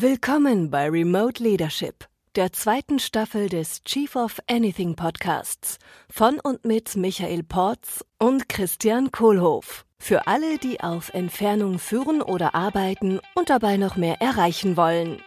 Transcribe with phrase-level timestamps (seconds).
[0.00, 6.94] Willkommen bei Remote Leadership, der zweiten Staffel des Chief of Anything Podcasts von und mit
[6.94, 9.84] Michael Porz und Christian Kohlhoff.
[9.98, 15.20] Für alle, die auf Entfernung führen oder arbeiten und dabei noch mehr erreichen wollen.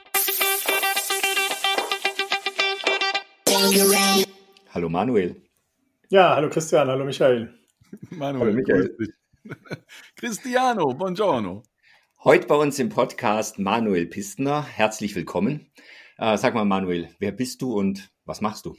[4.73, 5.35] Hallo Manuel.
[6.07, 7.53] Ja, hallo Christian, hallo Michael.
[8.09, 8.95] Manuel, hallo Michael.
[10.15, 11.61] Cristiano, buongiorno.
[12.23, 14.63] Heute bei uns im Podcast Manuel Pistner.
[14.63, 15.71] Herzlich willkommen.
[16.19, 18.77] Äh, sag mal, Manuel, wer bist du und was machst du?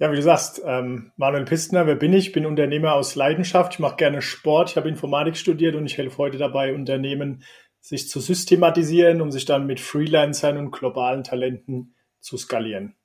[0.00, 2.26] Ja, wie du sagst, ähm, Manuel Pistner, wer bin ich?
[2.26, 3.74] Ich bin Unternehmer aus Leidenschaft.
[3.74, 4.70] Ich mache gerne Sport.
[4.70, 7.44] Ich habe Informatik studiert und ich helfe heute dabei, Unternehmen
[7.78, 12.96] sich zu systematisieren, um sich dann mit Freelancern und globalen Talenten zu skalieren.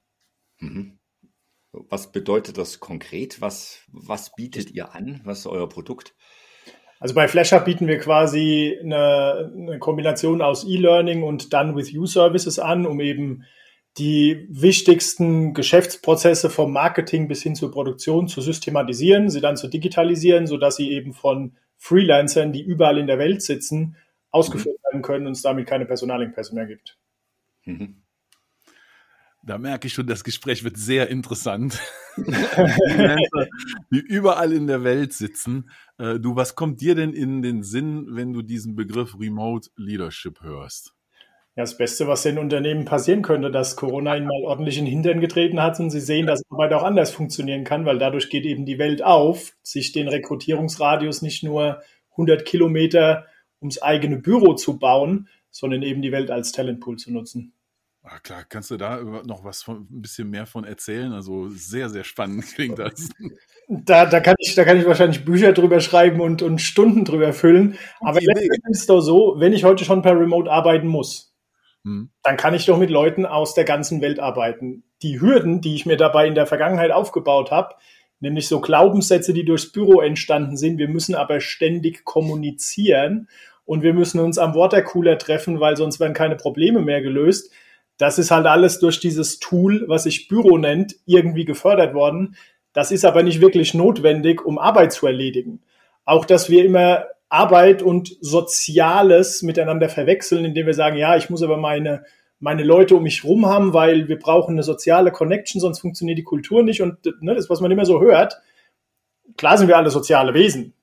[0.57, 0.97] Mhm.
[1.71, 3.41] Was bedeutet das konkret?
[3.41, 5.21] Was, was bietet ihr an?
[5.23, 6.15] Was ist euer Produkt?
[6.99, 12.05] Also bei Flasher bieten wir quasi eine, eine Kombination aus E-Learning und Done with You
[12.05, 13.45] Services an, um eben
[13.97, 20.45] die wichtigsten Geschäftsprozesse vom Marketing bis hin zur Produktion zu systematisieren, sie dann zu digitalisieren,
[20.45, 23.95] sodass sie eben von Freelancern, die überall in der Welt sitzen,
[24.31, 24.87] ausgeführt mhm.
[24.87, 26.97] werden können und es damit keine Personalengpässe mehr gibt.
[27.65, 27.95] Mhm.
[29.49, 31.81] Da merke ich schon, das Gespräch wird sehr interessant.
[32.17, 35.71] die überall in der Welt sitzen.
[35.97, 40.43] Äh, du, was kommt dir denn in den Sinn, wenn du diesen Begriff Remote Leadership
[40.43, 40.93] hörst?
[41.55, 44.91] Ja, das Beste, was den Unternehmen passieren könnte, dass Corona ihnen mal ordentlich in den
[44.91, 48.45] Hintern getreten hat und sie sehen, dass Arbeit auch anders funktionieren kann, weil dadurch geht
[48.45, 53.25] eben die Welt auf, sich den Rekrutierungsradius nicht nur 100 Kilometer
[53.59, 57.53] ums eigene Büro zu bauen, sondern eben die Welt als Talentpool zu nutzen.
[58.03, 61.11] Ah, klar, kannst du da noch was von, ein bisschen mehr von erzählen?
[61.11, 63.09] Also sehr, sehr spannend klingt das.
[63.67, 67.33] Da, da, kann, ich, da kann ich wahrscheinlich Bücher drüber schreiben und, und Stunden drüber
[67.33, 67.77] füllen.
[67.99, 71.35] Aber letztendlich ist es doch so, wenn ich heute schon per Remote arbeiten muss,
[71.83, 72.09] hm.
[72.23, 74.83] dann kann ich doch mit Leuten aus der ganzen Welt arbeiten.
[75.01, 77.75] Die Hürden, die ich mir dabei in der Vergangenheit aufgebaut habe,
[78.21, 83.27] nämlich so Glaubenssätze, die durchs Büro entstanden sind, wir müssen aber ständig kommunizieren
[83.65, 87.51] und wir müssen uns am Watercooler treffen, weil sonst werden keine Probleme mehr gelöst
[87.99, 92.35] das ist halt alles durch dieses Tool, was sich Büro nennt, irgendwie gefördert worden.
[92.71, 95.61] Das ist aber nicht wirklich notwendig, um Arbeit zu erledigen.
[96.05, 101.43] Auch, dass wir immer Arbeit und Soziales miteinander verwechseln, indem wir sagen, ja, ich muss
[101.43, 102.05] aber meine,
[102.39, 106.23] meine Leute um mich rum haben, weil wir brauchen eine soziale Connection, sonst funktioniert die
[106.23, 106.81] Kultur nicht.
[106.81, 108.39] Und ne, das, was man immer so hört,
[109.35, 110.73] klar sind wir alle soziale Wesen,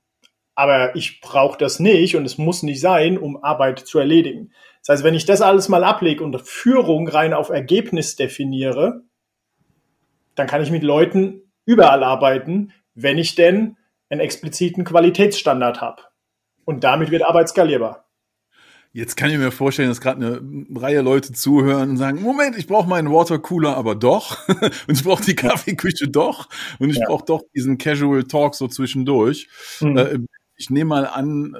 [0.55, 4.53] aber ich brauche das nicht und es muss nicht sein, um Arbeit zu erledigen.
[4.87, 9.03] Das heißt, wenn ich das alles mal ablege und Führung rein auf Ergebnis definiere,
[10.37, 13.77] dann kann ich mit Leuten überall arbeiten, wenn ich denn
[14.11, 16.03] einen expliziten Qualitätsstandard habe.
[16.65, 18.07] Und damit wird Arbeit skalierbar.
[18.93, 22.69] Jetzt kann ich mir vorstellen, dass gerade eine Reihe Leute zuhören und sagen, Moment, ich
[22.69, 24.49] brauche meinen Watercooler aber doch
[24.87, 26.49] und ich brauche die Kaffeeküche doch
[26.79, 27.07] und ich ja.
[27.09, 29.49] brauche doch diesen Casual Talk so zwischendurch.
[29.81, 30.29] Mhm.
[30.57, 31.57] ich nehme mal an,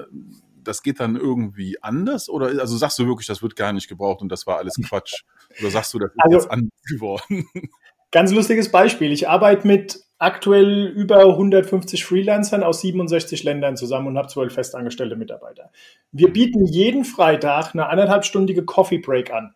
[0.67, 2.29] das geht dann irgendwie anders?
[2.29, 5.23] Oder also sagst du wirklich, das wird gar nicht gebraucht und das war alles Quatsch?
[5.59, 7.47] Oder sagst du, das ist also, jetzt anders geworden?
[8.11, 9.11] Ganz lustiges Beispiel.
[9.11, 15.15] Ich arbeite mit aktuell über 150 Freelancern aus 67 Ländern zusammen und habe zwölf festangestellte
[15.15, 15.71] Mitarbeiter.
[16.11, 19.53] Wir bieten jeden Freitag eine anderthalbstündige Coffee Break an.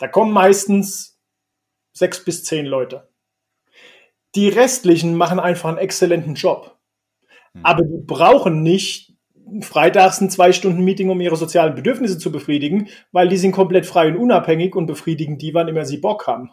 [0.00, 1.18] Da kommen meistens
[1.92, 3.08] sechs bis zehn Leute.
[4.34, 6.76] Die restlichen machen einfach einen exzellenten Job.
[7.52, 7.64] Hm.
[7.64, 9.15] Aber die brauchen nicht
[9.60, 13.86] freitags ein zwei Stunden Meeting, um ihre sozialen Bedürfnisse zu befriedigen, weil die sind komplett
[13.86, 16.50] frei und unabhängig und befriedigen die, wann immer sie Bock haben.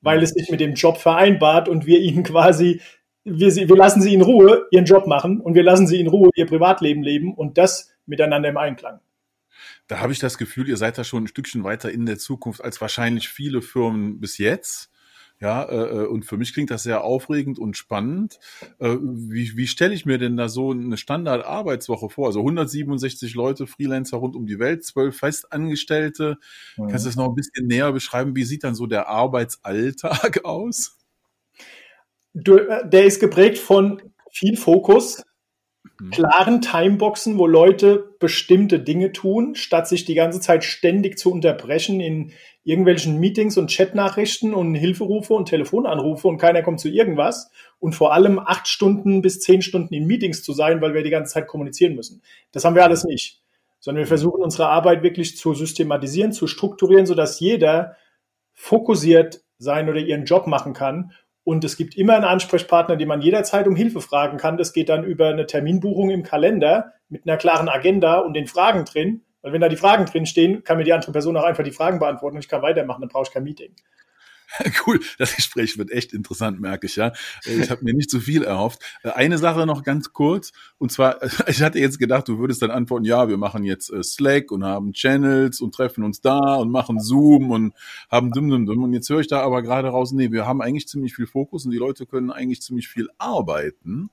[0.00, 2.80] Weil es sich mit dem Job vereinbart und wir ihnen quasi,
[3.24, 6.30] wir, wir lassen sie in Ruhe ihren Job machen und wir lassen sie in Ruhe
[6.36, 9.00] ihr Privatleben leben und das miteinander im Einklang.
[9.88, 12.62] Da habe ich das Gefühl, ihr seid da schon ein Stückchen weiter in der Zukunft
[12.62, 14.90] als wahrscheinlich viele Firmen bis jetzt.
[15.40, 18.40] Ja, äh, äh, und für mich klingt das sehr aufregend und spannend.
[18.80, 22.26] Äh, wie wie stelle ich mir denn da so eine Standard-Arbeitswoche vor?
[22.26, 26.38] Also 167 Leute, Freelancer rund um die Welt, zwölf Festangestellte.
[26.76, 26.88] Mhm.
[26.88, 28.34] Kannst du das noch ein bisschen näher beschreiben?
[28.34, 30.98] Wie sieht dann so der Arbeitsalltag aus?
[32.34, 34.02] Äh, der ist geprägt von
[34.32, 35.22] viel Fokus,
[36.00, 36.10] mhm.
[36.10, 42.00] klaren Timeboxen, wo Leute bestimmte Dinge tun, statt sich die ganze Zeit ständig zu unterbrechen
[42.00, 42.32] in
[42.64, 48.12] irgendwelchen Meetings und Chatnachrichten und Hilferufe und Telefonanrufe und keiner kommt zu irgendwas und vor
[48.12, 51.46] allem acht Stunden bis zehn Stunden in Meetings zu sein, weil wir die ganze Zeit
[51.46, 52.22] kommunizieren müssen.
[52.52, 53.42] Das haben wir alles nicht,
[53.80, 57.96] sondern wir versuchen unsere Arbeit wirklich zu systematisieren, zu strukturieren, sodass jeder
[58.52, 61.12] fokussiert sein oder ihren Job machen kann
[61.48, 64.58] und es gibt immer einen Ansprechpartner, den man jederzeit um Hilfe fragen kann.
[64.58, 68.84] Das geht dann über eine Terminbuchung im Kalender mit einer klaren Agenda und den Fragen
[68.84, 71.64] drin Weil wenn da die Fragen drin stehen, kann mir die andere Person auch einfach
[71.64, 73.74] die Fragen beantworten und ich kann weitermachen, dann brauche ich kein Meeting.
[74.86, 77.12] Cool, das Gespräch wird echt interessant, merke ich ja.
[77.44, 78.82] Ich habe mir nicht zu so viel erhofft.
[79.02, 82.70] Äh, eine Sache noch ganz kurz, und zwar, ich hatte jetzt gedacht, du würdest dann
[82.70, 86.70] antworten, ja, wir machen jetzt äh, Slack und haben Channels und treffen uns da und
[86.70, 87.74] machen Zoom und
[88.10, 88.82] haben dumm, dumm, dumm.
[88.84, 91.64] Und jetzt höre ich da aber gerade raus, nee, wir haben eigentlich ziemlich viel Fokus
[91.64, 94.10] und die Leute können eigentlich ziemlich viel arbeiten.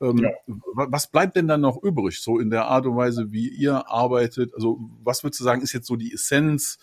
[0.00, 0.30] Ähm, ja.
[0.74, 4.54] Was bleibt denn dann noch übrig, so in der Art und Weise, wie ihr arbeitet?
[4.54, 6.78] Also, was würdest du sagen, ist jetzt so die Essenz?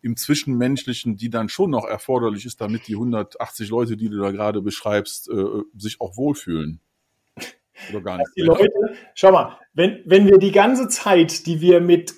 [0.00, 4.30] Im Zwischenmenschlichen, die dann schon noch erforderlich ist, damit die 180 Leute, die du da
[4.30, 6.80] gerade beschreibst, äh, sich auch wohlfühlen.
[7.90, 8.30] Oder gar nicht.
[8.36, 8.68] Die Leute,
[9.14, 12.14] schau mal, wenn, wenn wir die ganze Zeit, die wir mit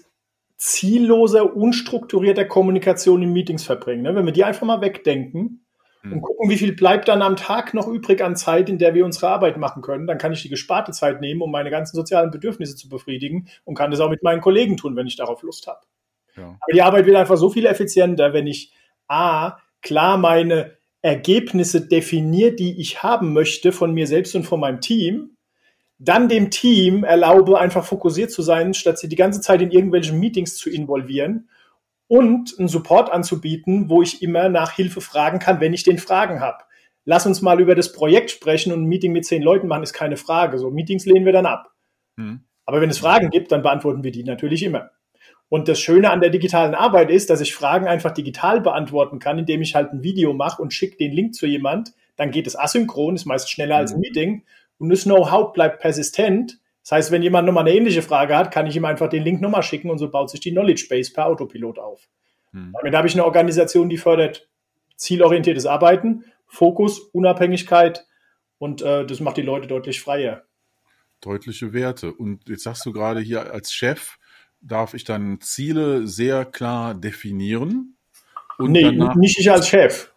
[0.56, 5.65] zielloser, unstrukturierter Kommunikation in Meetings verbringen, ne, wenn wir die einfach mal wegdenken,
[6.03, 6.23] und hm.
[6.23, 9.29] gucken, wie viel bleibt dann am Tag noch übrig an Zeit, in der wir unsere
[9.29, 10.06] Arbeit machen können.
[10.06, 13.75] Dann kann ich die gesparte Zeit nehmen, um meine ganzen sozialen Bedürfnisse zu befriedigen und
[13.75, 15.81] kann das auch mit meinen Kollegen tun, wenn ich darauf Lust habe.
[16.37, 16.56] Ja.
[16.61, 18.73] Aber die Arbeit wird einfach so viel effizienter, wenn ich
[19.09, 24.81] A, klar meine Ergebnisse definiere, die ich haben möchte von mir selbst und von meinem
[24.81, 25.37] Team,
[25.99, 30.19] dann dem Team erlaube, einfach fokussiert zu sein, statt sie die ganze Zeit in irgendwelchen
[30.19, 31.49] Meetings zu involvieren
[32.09, 36.41] und einen Support anzubieten, wo ich immer nach Hilfe fragen kann, wenn ich den Fragen
[36.41, 36.65] habe.
[37.05, 39.93] Lass uns mal über das Projekt sprechen und ein Meeting mit zehn Leuten machen, ist
[39.93, 40.59] keine Frage.
[40.59, 41.71] So Meetings lehnen wir dann ab.
[42.17, 42.44] Hm.
[42.67, 44.91] Aber wenn es Fragen gibt, dann beantworten wir die natürlich immer.
[45.50, 49.37] Und das Schöne an der digitalen Arbeit ist, dass ich Fragen einfach digital beantworten kann,
[49.41, 51.93] indem ich halt ein Video mache und schicke den Link zu jemand.
[52.14, 54.00] Dann geht es asynchron, ist meist schneller als ein mhm.
[54.00, 54.43] Meeting.
[54.79, 56.61] Und das Know-how bleibt persistent.
[56.82, 59.41] Das heißt, wenn jemand nochmal eine ähnliche Frage hat, kann ich ihm einfach den Link
[59.41, 62.08] nochmal schicken und so baut sich die Knowledge Base per Autopilot auf.
[62.52, 62.73] Mhm.
[62.81, 64.49] Damit habe ich eine Organisation, die fördert
[64.94, 68.06] zielorientiertes Arbeiten, Fokus, Unabhängigkeit
[68.58, 70.44] und äh, das macht die Leute deutlich freier.
[71.20, 72.12] Deutliche Werte.
[72.12, 74.19] Und jetzt sagst du gerade hier als Chef,
[74.61, 77.97] darf ich dann Ziele sehr klar definieren.
[78.59, 80.12] Und nee, nicht ich als Chef.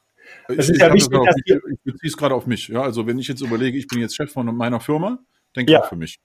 [0.48, 2.68] Das ich, ist ja wichtig, dass mich, ich beziehe es gerade auf mich.
[2.68, 5.20] Ja, also wenn ich jetzt überlege, ich bin jetzt Chef von meiner Firma,
[5.56, 5.82] denke ja.
[5.82, 6.20] ich für mich.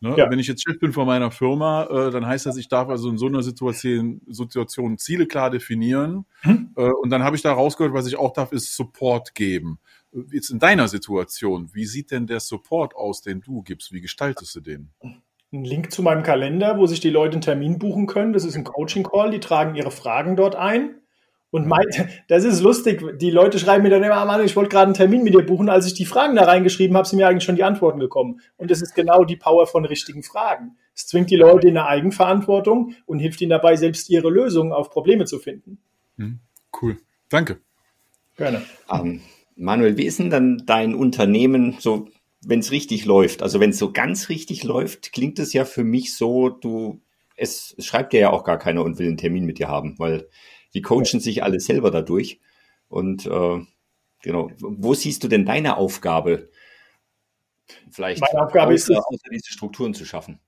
[0.00, 0.14] Ne?
[0.18, 0.30] Ja.
[0.30, 3.08] Wenn ich jetzt Chef bin von meiner Firma, äh, dann heißt das, ich darf also
[3.08, 6.26] in so einer Situation, Situation Ziele klar definieren.
[6.40, 6.74] Hm?
[6.76, 9.78] Äh, und dann habe ich da rausgehört, was ich auch darf, ist Support geben.
[10.30, 13.92] Jetzt in deiner Situation, wie sieht denn der Support aus, den du gibst?
[13.92, 14.90] Wie gestaltest du den?
[15.54, 18.32] Einen Link zu meinem Kalender, wo sich die Leute einen Termin buchen können.
[18.32, 20.96] Das ist ein Coaching-Call, die tragen ihre Fragen dort ein.
[21.50, 21.86] Und mein,
[22.28, 24.94] das ist lustig, die Leute schreiben mir dann immer, ah, Mann, ich wollte gerade einen
[24.94, 25.68] Termin mit dir buchen.
[25.68, 28.40] Als ich die Fragen da reingeschrieben habe, sind mir eigentlich schon die Antworten gekommen.
[28.56, 30.76] Und das ist genau die Power von richtigen Fragen.
[30.94, 34.90] Es zwingt die Leute in eine Eigenverantwortung und hilft ihnen dabei, selbst ihre Lösungen auf
[34.90, 35.78] Probleme zu finden.
[36.16, 36.40] Hm,
[36.82, 36.96] cool.
[37.28, 37.60] Danke.
[38.36, 38.62] Gerne.
[38.88, 39.20] Um, ähm,
[39.56, 42.08] Manuel, wie ist denn dann dein Unternehmen so
[42.46, 43.42] wenn es richtig läuft.
[43.42, 47.00] Also wenn es so ganz richtig läuft, klingt es ja für mich so, du,
[47.36, 50.28] es, schreibt dir ja auch gar keiner und will einen Termin mit dir haben, weil
[50.74, 52.40] die coachen sich alle selber dadurch.
[52.88, 53.60] Und äh,
[54.22, 56.50] genau, wo siehst du denn deine Aufgabe?
[57.90, 60.40] Vielleicht Meine Aufgabe außer, ist es, diese Strukturen zu schaffen.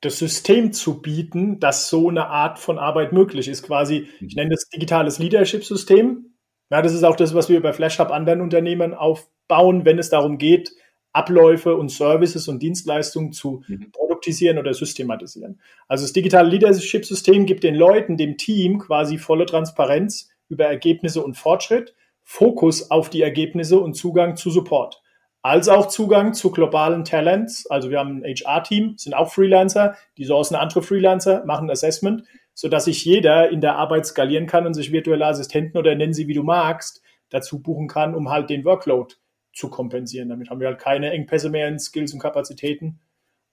[0.00, 3.62] Das System zu bieten, dass so eine Art von Arbeit möglich ist.
[3.64, 6.34] Quasi, ich nenne das digitales Leadership-System.
[6.70, 10.38] Ja, das ist auch das, was wir bei FlashHub anderen Unternehmen aufbauen, wenn es darum
[10.38, 10.72] geht,
[11.12, 13.90] Abläufe und Services und Dienstleistungen zu mhm.
[13.92, 15.60] produktisieren oder systematisieren.
[15.88, 21.36] Also das digitale Leadership-System gibt den Leuten, dem Team quasi volle Transparenz über Ergebnisse und
[21.36, 25.02] Fortschritt, Fokus auf die Ergebnisse und Zugang zu Support.
[25.42, 27.66] Als auch Zugang zu globalen Talents.
[27.70, 32.84] Also wir haben ein HR-Team, sind auch Freelancer, die sourcen andere Freelancer, machen Assessment, sodass
[32.84, 36.34] sich jeder in der Arbeit skalieren kann und sich virtuelle Assistenten oder nennen sie wie
[36.34, 39.14] du magst, dazu buchen kann, um halt den Workload
[39.60, 40.30] zu kompensieren.
[40.30, 42.98] Damit haben wir halt keine Engpässe mehr in Skills und Kapazitäten,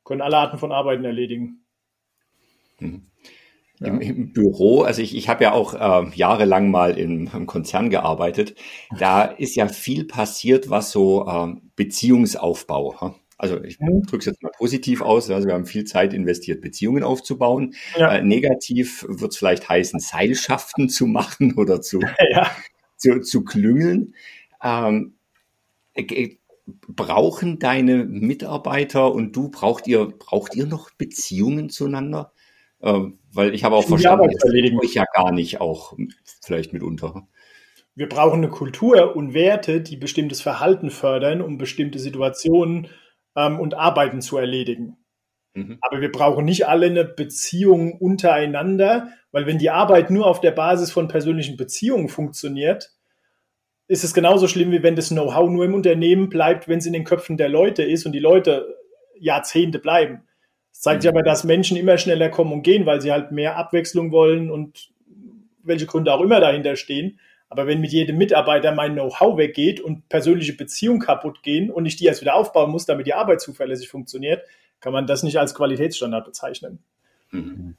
[0.04, 1.66] können alle Arten von Arbeiten erledigen.
[2.80, 3.08] Mhm.
[3.80, 3.90] Ja.
[3.90, 7.92] Im, Im, Büro, also ich, ich habe ja auch äh, jahrelang mal im, im, Konzern
[7.92, 8.56] gearbeitet,
[8.98, 13.16] da ist ja viel passiert, was so äh, Beziehungsaufbau.
[13.38, 14.02] Also ich mhm.
[14.02, 15.30] drücke es jetzt mal positiv aus.
[15.30, 17.76] Also wir haben viel Zeit investiert, Beziehungen aufzubauen.
[17.96, 18.16] Ja.
[18.16, 22.00] Äh, negativ wird es vielleicht heißen, Seilschaften zu machen oder zu,
[22.32, 22.50] ja.
[22.96, 24.16] zu, zu klüngeln.
[24.64, 25.17] Ähm, äh,
[26.88, 32.34] brauchen deine Mitarbeiter und du, braucht ihr, braucht ihr noch Beziehungen zueinander?
[32.82, 35.98] Ähm, weil ich habe auch verstanden, das erledigen euch ja gar nicht auch
[36.42, 37.28] vielleicht mitunter.
[37.96, 42.88] Wir brauchen eine Kultur und Werte, die bestimmtes Verhalten fördern, um bestimmte Situationen
[43.36, 44.98] ähm, und Arbeiten zu erledigen.
[45.56, 45.80] Mhm.
[45.82, 50.52] Aber wir brauchen nicht alle eine Beziehung untereinander, weil wenn die Arbeit nur auf der
[50.52, 52.92] Basis von persönlichen Beziehungen funktioniert,
[53.88, 56.94] ist es genauso schlimm, wie wenn das Know-how nur im Unternehmen bleibt, wenn es in
[56.94, 58.76] den Köpfen der Leute ist und die Leute
[59.20, 60.24] Jahrzehnte bleiben.
[60.72, 63.58] Es zeigt sich aber, dass Menschen immer schneller kommen und gehen, weil sie halt mehr
[63.58, 64.90] Abwechslung wollen und
[65.64, 67.20] welche Gründe auch immer dahinter stehen.
[67.50, 71.96] Aber wenn mit jedem Mitarbeiter mein Know-how weggeht und persönliche Beziehungen kaputt gehen und ich
[71.96, 74.44] die erst wieder aufbauen muss, damit die Arbeit zuverlässig funktioniert,
[74.82, 76.80] kann man das nicht als Qualitätsstandard bezeichnen.
[77.32, 77.76] Mhm.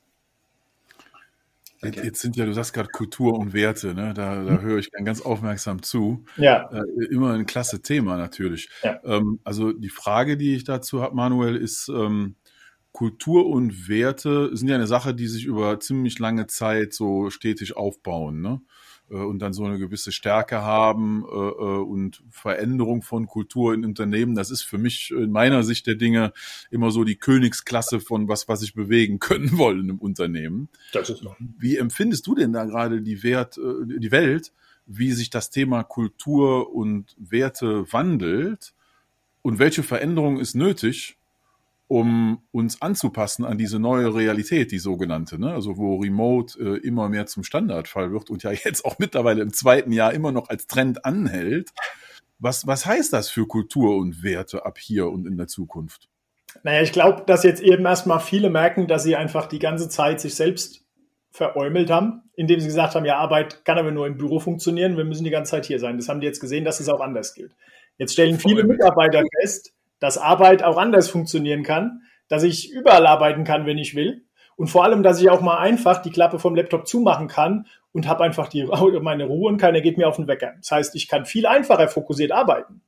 [1.81, 2.01] Okay.
[2.05, 4.13] Jetzt sind ja, du sagst gerade Kultur und Werte, ne?
[4.13, 4.63] da, da mhm.
[4.63, 6.25] höre ich ganz aufmerksam zu.
[6.37, 6.69] Ja.
[6.73, 8.69] Äh, immer ein klasse Thema natürlich.
[8.83, 9.01] Ja.
[9.05, 12.35] Ähm, also die Frage, die ich dazu habe, Manuel, ist, ähm,
[12.93, 17.77] Kultur und Werte sind ja eine Sache, die sich über ziemlich lange Zeit so stetig
[17.77, 18.41] aufbauen.
[18.41, 18.61] Ne?
[19.11, 23.85] Äh, und dann so eine gewisse Stärke haben äh, äh, und Veränderung von Kultur in
[23.85, 24.35] Unternehmen.
[24.35, 26.33] Das ist für mich in meiner Sicht der Dinge
[26.71, 30.69] immer so die Königsklasse von was, was ich bewegen können wollen im Unternehmen.
[30.93, 31.37] Das ist noch.
[31.39, 34.53] Wie empfindest du denn da gerade die Wert, die Welt,
[34.87, 38.73] wie sich das Thema Kultur und Werte wandelt
[39.43, 41.18] und welche Veränderung ist nötig,
[41.89, 45.53] um uns anzupassen an diese neue Realität, die sogenannte, ne?
[45.53, 49.53] also wo Remote äh, immer mehr zum Standardfall wird und ja jetzt auch mittlerweile im
[49.53, 51.71] zweiten Jahr immer noch als Trend anhält.
[52.39, 56.09] Was, was heißt das für Kultur und Werte ab hier und in der Zukunft?
[56.63, 60.21] Naja, ich glaube, dass jetzt eben erstmal viele merken, dass sie einfach die ganze Zeit
[60.21, 60.85] sich selbst
[61.31, 65.05] veräumelt haben, indem sie gesagt haben, ja, Arbeit kann aber nur im Büro funktionieren, wir
[65.05, 65.97] müssen die ganze Zeit hier sein.
[65.97, 67.55] Das haben die jetzt gesehen, dass es auch anders gilt.
[67.97, 73.45] Jetzt stellen viele Mitarbeiter fest, dass Arbeit auch anders funktionieren kann, dass ich überall arbeiten
[73.45, 74.25] kann, wenn ich will.
[74.57, 78.09] Und vor allem, dass ich auch mal einfach die Klappe vom Laptop zumachen kann und
[78.09, 78.65] habe einfach die,
[79.01, 80.55] meine Ruhe und keiner geht mir auf den Wecker.
[80.59, 82.83] Das heißt, ich kann viel einfacher fokussiert arbeiten,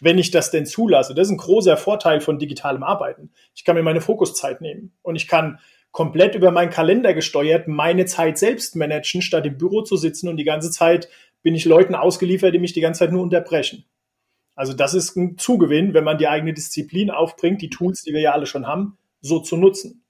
[0.00, 1.14] wenn ich das denn zulasse.
[1.14, 3.30] Das ist ein großer Vorteil von digitalem Arbeiten.
[3.54, 5.58] Ich kann mir meine Fokuszeit nehmen und ich kann
[5.92, 10.36] komplett über meinen Kalender gesteuert meine Zeit selbst managen, statt im Büro zu sitzen und
[10.36, 11.08] die ganze Zeit
[11.42, 13.84] bin ich Leuten ausgeliefert, die mich die ganze Zeit nur unterbrechen.
[14.58, 18.20] Also das ist ein Zugewinn, wenn man die eigene Disziplin aufbringt, die Tools, die wir
[18.20, 20.02] ja alle schon haben, so zu nutzen.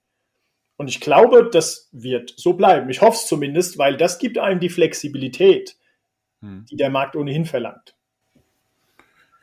[0.75, 2.89] Und ich glaube, das wird so bleiben.
[2.89, 5.77] Ich hoffe es zumindest, weil das gibt einem die Flexibilität,
[6.41, 6.65] hm.
[6.67, 7.95] die der Markt ohnehin verlangt.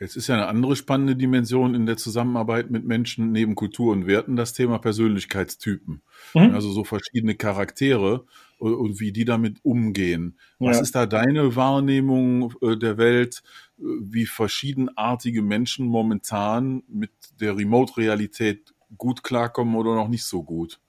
[0.01, 4.07] Jetzt ist ja eine andere spannende Dimension in der Zusammenarbeit mit Menschen neben Kultur und
[4.07, 6.03] Werten das Thema Persönlichkeitstypen.
[6.35, 6.51] Mhm.
[6.55, 8.27] Also so verschiedene Charaktere
[8.59, 10.39] und wie die damit umgehen.
[10.59, 10.83] Was ja.
[10.83, 13.43] ist da deine Wahrnehmung äh, der Welt,
[13.79, 20.81] wie verschiedenartige Menschen momentan mit der Remote-Realität gut klarkommen oder noch nicht so gut?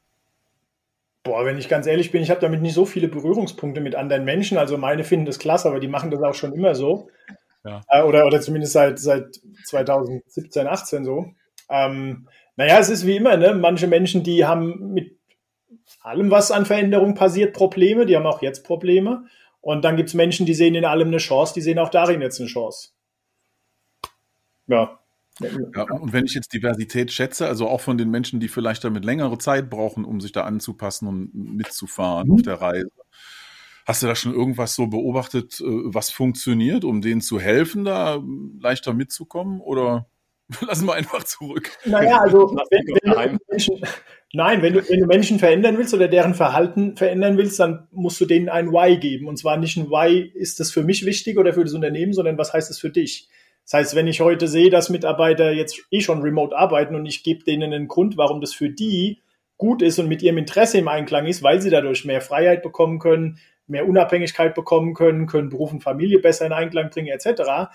[1.23, 4.23] Boah, wenn ich ganz ehrlich bin, ich habe damit nicht so viele Berührungspunkte mit anderen
[4.23, 4.57] Menschen.
[4.57, 7.09] Also meine finden das klasse, aber die machen das auch schon immer so.
[7.65, 7.81] Ja.
[7.89, 11.33] Äh, oder, oder zumindest seit, seit 2017, 18 so.
[11.69, 13.53] Ähm, naja, es ist wie immer, ne?
[13.53, 15.17] Manche Menschen, die haben mit
[16.01, 18.05] allem, was an Veränderung passiert, Probleme.
[18.05, 19.25] Die haben auch jetzt Probleme.
[19.61, 22.21] Und dann gibt es Menschen, die sehen in allem eine Chance, die sehen auch darin
[22.21, 22.89] jetzt eine Chance.
[24.67, 24.99] Ja.
[25.39, 25.83] ja.
[25.83, 29.37] Und wenn ich jetzt Diversität schätze, also auch von den Menschen, die vielleicht damit längere
[29.37, 32.33] Zeit brauchen, um sich da anzupassen und mitzufahren mhm.
[32.35, 32.91] auf der Reise.
[33.85, 38.21] Hast du da schon irgendwas so beobachtet, äh, was funktioniert, um denen zu helfen, da
[38.59, 39.61] leichter mitzukommen?
[39.61, 40.09] Oder
[40.61, 41.71] lassen wir einfach zurück?
[41.85, 43.81] Naja, also wenn, wenn, Menschen,
[44.33, 48.19] Nein, wenn du, wenn du Menschen verändern willst oder deren Verhalten verändern willst, dann musst
[48.19, 49.27] du denen ein Why geben.
[49.27, 52.37] Und zwar nicht ein Why, ist das für mich wichtig oder für das Unternehmen, sondern
[52.37, 53.29] was heißt das für dich?
[53.63, 57.23] Das heißt, wenn ich heute sehe, dass Mitarbeiter jetzt eh schon remote arbeiten und ich
[57.23, 59.21] gebe denen einen Grund, warum das für die
[59.57, 62.99] gut ist und mit ihrem Interesse im Einklang ist, weil sie dadurch mehr Freiheit bekommen
[62.99, 67.71] können, mehr Unabhängigkeit bekommen können, können Beruf und Familie besser in Einklang bringen, etc.,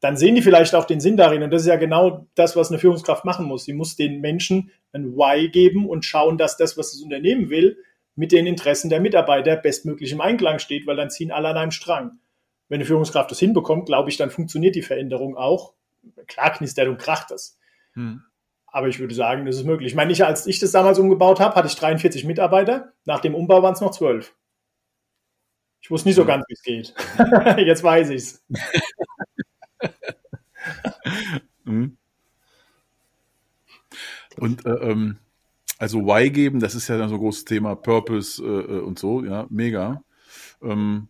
[0.00, 1.42] dann sehen die vielleicht auch den Sinn darin.
[1.42, 3.64] Und das ist ja genau das, was eine Führungskraft machen muss.
[3.64, 7.76] Sie muss den Menschen ein Why geben und schauen, dass das, was das Unternehmen will,
[8.16, 11.70] mit den Interessen der Mitarbeiter bestmöglich im Einklang steht, weil dann ziehen alle an einem
[11.70, 12.18] Strang.
[12.68, 15.74] Wenn eine Führungskraft das hinbekommt, glaube ich, dann funktioniert die Veränderung auch.
[16.26, 17.58] Klar knistert und kracht das.
[17.92, 18.22] Hm.
[18.66, 19.88] Aber ich würde sagen, das ist möglich.
[19.88, 22.92] Ich meine, ich, als ich das damals umgebaut habe, hatte ich 43 Mitarbeiter.
[23.04, 24.34] Nach dem Umbau waren es noch 12.
[25.82, 26.94] Ich wusste nicht so ganz, wie es geht.
[27.66, 28.44] Jetzt weiß ich's.
[31.64, 31.96] mhm.
[34.36, 35.18] Und äh, ähm,
[35.78, 38.98] also Why geben, das ist ja dann so ein großes Thema, Purpose äh, äh, und
[38.98, 40.02] so, ja, mega.
[40.62, 41.08] Ähm,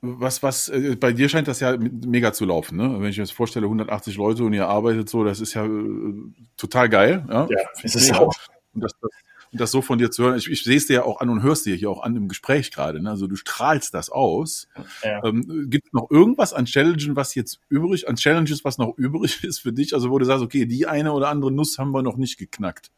[0.00, 2.84] was, was, äh, bei dir scheint das ja mega zu laufen, ne?
[2.98, 6.14] Wenn ich mir jetzt vorstelle, 180 Leute und ihr arbeitet so, das ist ja äh,
[6.56, 7.46] total geil, ja.
[7.50, 8.32] Ja, ist es auch.
[8.72, 9.10] Und das, das,
[9.52, 11.28] und das so von dir zu hören, ich, ich sehe es dir ja auch an
[11.28, 13.02] und hörst dir hier auch an im Gespräch gerade.
[13.02, 13.10] Ne?
[13.10, 14.68] Also du strahlst das aus.
[15.02, 15.24] Ja.
[15.24, 19.42] Ähm, Gibt es noch irgendwas an Challenges, was jetzt übrig, an Challenges, was noch übrig
[19.44, 19.94] ist für dich?
[19.94, 22.90] Also wo du sagst, okay, die eine oder andere Nuss haben wir noch nicht geknackt.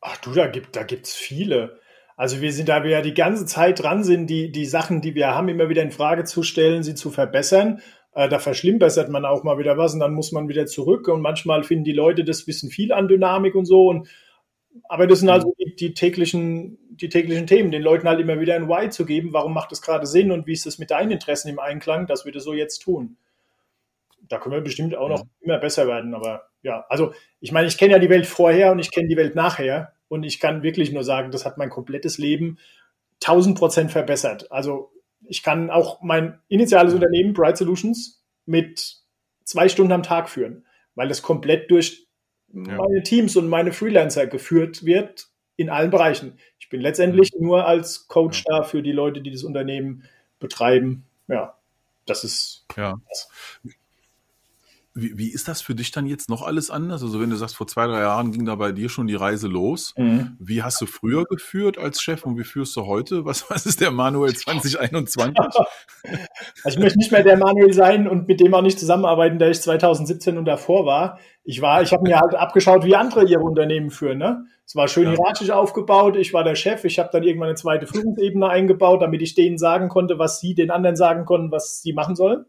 [0.00, 1.78] Ach du, da gibt da gibt's viele.
[2.16, 5.14] Also wir sind, da wir ja die ganze Zeit dran sind, die, die Sachen, die
[5.14, 7.80] wir haben, immer wieder in Frage zu stellen, sie zu verbessern.
[8.14, 11.20] Äh, da verschlimmbessert man auch mal wieder was und dann muss man wieder zurück und
[11.20, 14.08] manchmal finden die Leute das bisschen viel an Dynamik und so und
[14.88, 18.54] aber das sind also die, die, täglichen, die täglichen Themen, den Leuten halt immer wieder
[18.54, 21.12] ein Why zu geben, warum macht das gerade Sinn und wie ist das mit deinen
[21.12, 23.16] Interessen im Einklang, dass wir das so jetzt tun.
[24.28, 25.26] Da können wir bestimmt auch noch ja.
[25.40, 28.78] immer besser werden, aber ja, also ich meine, ich kenne ja die Welt vorher und
[28.78, 32.18] ich kenne die Welt nachher und ich kann wirklich nur sagen, das hat mein komplettes
[32.18, 32.58] Leben
[33.22, 34.50] 1000 Prozent verbessert.
[34.50, 34.90] Also
[35.26, 38.96] ich kann auch mein initiales Unternehmen, Bright Solutions, mit
[39.44, 42.03] zwei Stunden am Tag führen, weil es komplett durch
[42.54, 42.76] ja.
[42.76, 46.38] meine Teams und meine Freelancer geführt wird in allen Bereichen.
[46.58, 47.40] Ich bin letztendlich ja.
[47.40, 48.58] nur als Coach ja.
[48.58, 50.04] da für die Leute, die das Unternehmen
[50.38, 51.04] betreiben.
[51.28, 51.56] Ja,
[52.06, 52.66] das ist.
[52.76, 53.00] Ja.
[53.08, 53.28] Das.
[54.94, 57.02] Wie, wie ist das für dich dann jetzt noch alles anders?
[57.02, 59.48] Also wenn du sagst, vor zwei, drei Jahren ging da bei dir schon die Reise
[59.48, 59.92] los.
[59.96, 60.36] Mhm.
[60.38, 63.24] Wie hast du früher geführt als Chef und wie führst du heute?
[63.24, 65.40] Was, was ist der Manuel 2021?
[65.42, 69.50] also ich möchte nicht mehr der Manuel sein und mit dem auch nicht zusammenarbeiten, der
[69.50, 71.18] ich 2017 und davor war.
[71.42, 74.18] Ich war, ich habe mir halt abgeschaut, wie andere ihre Unternehmen führen.
[74.18, 74.46] Ne?
[74.66, 75.10] Es war schön ja.
[75.10, 76.16] hierarchisch aufgebaut.
[76.16, 76.84] Ich war der Chef.
[76.84, 80.54] Ich habe dann irgendwann eine zweite Führungsebene eingebaut, damit ich denen sagen konnte, was sie
[80.54, 82.46] den anderen sagen konnten, was sie machen sollen.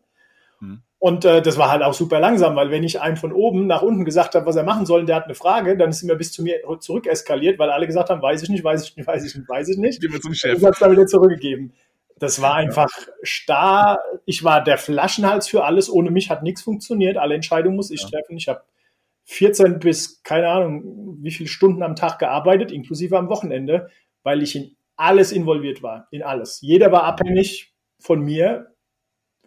[0.59, 0.81] Mhm.
[1.05, 3.83] Und äh, das war halt auch super langsam, weil wenn ich einem von oben nach
[3.83, 6.07] unten gesagt habe, was er machen soll, und der hat eine Frage, dann ist er
[6.07, 8.97] mir bis zu mir zurück eskaliert, weil alle gesagt haben, weiß ich nicht, weiß ich
[8.97, 10.01] nicht, weiß ich nicht, weiß ich nicht.
[10.01, 10.57] Wir zum Chef.
[10.57, 11.73] Ich habe dann wieder zurückgegeben.
[12.17, 12.89] Das war einfach
[13.21, 13.99] starr.
[14.25, 15.91] Ich war der Flaschenhals für alles.
[15.91, 17.17] Ohne mich hat nichts funktioniert.
[17.17, 18.09] Alle Entscheidungen muss ich ja.
[18.09, 18.37] treffen.
[18.37, 18.63] Ich habe
[19.25, 23.91] 14 bis, keine Ahnung, wie viele Stunden am Tag gearbeitet, inklusive am Wochenende,
[24.23, 26.07] weil ich in alles involviert war.
[26.09, 26.61] In alles.
[26.61, 28.74] Jeder war abhängig von mir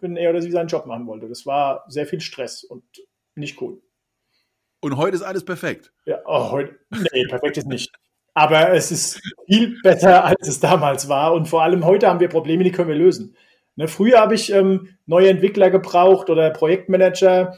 [0.01, 1.27] wenn er oder sie seinen Job machen wollte.
[1.27, 2.83] Das war sehr viel Stress und
[3.35, 3.81] nicht cool.
[4.81, 5.91] Und heute ist alles perfekt.
[6.05, 6.79] Ja, oh, heute,
[7.13, 7.91] nee, perfekt ist nicht.
[8.33, 11.33] Aber es ist viel besser, als es damals war.
[11.33, 13.35] Und vor allem heute haben wir Probleme, die können wir lösen.
[13.75, 17.57] Ne, früher habe ich ähm, neue Entwickler gebraucht oder Projektmanager.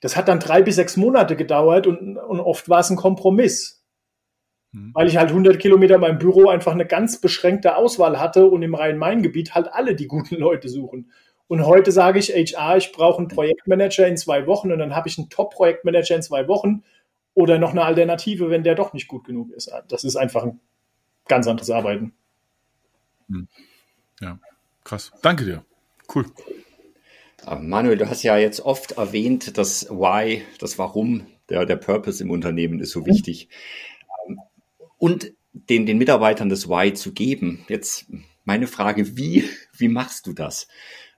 [0.00, 3.84] Das hat dann drei bis sechs Monate gedauert und, und oft war es ein Kompromiss.
[4.72, 4.90] Hm.
[4.94, 8.62] Weil ich halt 100 Kilometer in meinem Büro einfach eine ganz beschränkte Auswahl hatte und
[8.62, 11.10] im Rhein-Main-Gebiet halt alle die guten Leute suchen.
[11.46, 15.08] Und heute sage ich HR, ich brauche einen Projektmanager in zwei Wochen und dann habe
[15.08, 16.82] ich einen Top-Projektmanager in zwei Wochen
[17.34, 19.70] oder noch eine Alternative, wenn der doch nicht gut genug ist.
[19.88, 20.60] Das ist einfach ein
[21.28, 22.14] ganz anderes Arbeiten.
[23.28, 23.48] Hm.
[24.20, 24.38] Ja,
[24.84, 25.12] krass.
[25.22, 25.64] Danke dir.
[26.14, 26.26] Cool.
[27.60, 32.30] Manuel, du hast ja jetzt oft erwähnt, das Why, das Warum, der, der Purpose im
[32.30, 33.06] Unternehmen ist so mhm.
[33.06, 33.48] wichtig.
[34.96, 37.64] Und den, den Mitarbeitern das Why zu geben.
[37.68, 38.06] Jetzt
[38.44, 39.44] meine Frage, wie,
[39.76, 40.68] wie machst du das?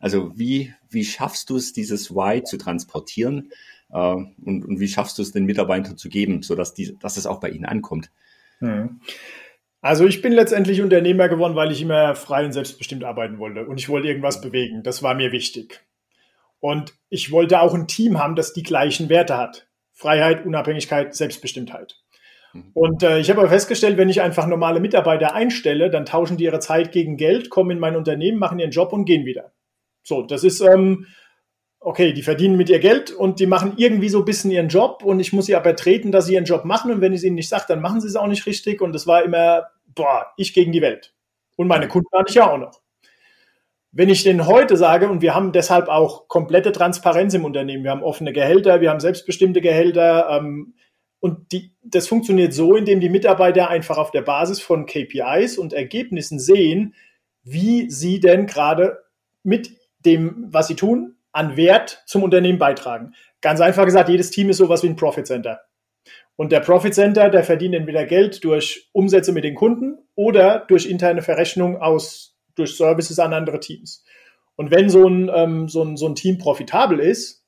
[0.01, 3.51] Also wie, wie schaffst du es, dieses Why zu transportieren
[3.91, 7.27] äh, und, und wie schaffst du es den Mitarbeitern zu geben, sodass die, dass es
[7.27, 8.11] auch bei ihnen ankommt?
[8.59, 9.01] Hm.
[9.81, 13.79] Also ich bin letztendlich Unternehmer geworden, weil ich immer frei und selbstbestimmt arbeiten wollte und
[13.79, 14.83] ich wollte irgendwas bewegen.
[14.83, 15.85] Das war mir wichtig.
[16.61, 19.69] Und ich wollte auch ein Team haben, das die gleichen Werte hat.
[19.93, 21.97] Freiheit, Unabhängigkeit, Selbstbestimmtheit.
[22.53, 22.71] Mhm.
[22.75, 26.45] Und äh, ich habe aber festgestellt, wenn ich einfach normale Mitarbeiter einstelle, dann tauschen die
[26.45, 29.53] ihre Zeit gegen Geld, kommen in mein Unternehmen, machen ihren Job und gehen wieder.
[30.07, 31.07] So, das ist, ähm,
[31.81, 35.03] okay, die verdienen mit ihr Geld und die machen irgendwie so ein bisschen ihren Job
[35.03, 37.25] und ich muss sie aber treten, dass sie ihren Job machen und wenn ich es
[37.25, 39.67] ihnen nicht sage, dann machen sie es auch nicht richtig und das war immer,
[39.97, 41.13] boah, ich gegen die Welt.
[41.57, 42.81] Und meine Kunden hatte ich ja auch noch.
[43.91, 47.91] Wenn ich denen heute sage, und wir haben deshalb auch komplette Transparenz im Unternehmen, wir
[47.91, 50.75] haben offene Gehälter, wir haben selbstbestimmte Gehälter, ähm,
[51.19, 55.73] und die, das funktioniert so, indem die Mitarbeiter einfach auf der Basis von KPIs und
[55.73, 56.95] Ergebnissen sehen,
[57.43, 58.99] wie sie denn gerade
[59.43, 59.73] mit
[60.07, 63.15] dem, was sie tun, an Wert zum Unternehmen beitragen.
[63.43, 65.61] Ganz einfach gesagt, jedes Team ist sowas wie ein Profit Center.
[66.37, 70.87] Und der Profit Center, der verdient entweder Geld durch Umsätze mit den Kunden oder durch
[70.87, 74.05] interne Verrechnung aus, durch Services an andere Teams.
[74.55, 77.45] Und wenn so ein, ähm, so ein, so ein Team profitabel ist,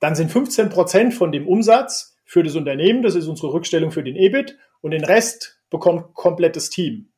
[0.00, 4.02] dann sind 15 Prozent von dem Umsatz für das Unternehmen, das ist unsere Rückstellung für
[4.02, 7.08] den EBIT, und den Rest bekommt komplettes Team.